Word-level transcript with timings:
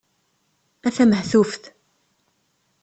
A 0.87 0.89
tamehtuft! 0.95 1.63